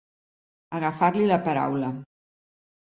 Agafar-li 0.79 1.31
la 1.33 1.41
paraula. 1.51 1.95